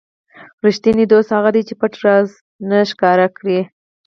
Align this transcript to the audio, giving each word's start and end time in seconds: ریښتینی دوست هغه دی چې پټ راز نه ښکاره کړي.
ریښتینی 0.65 1.05
دوست 1.11 1.29
هغه 1.31 1.49
دی 1.55 1.61
چې 1.67 1.73
پټ 1.79 1.93
راز 2.03 2.27
نه 2.69 2.79
ښکاره 2.91 3.27
کړي. 3.37 3.59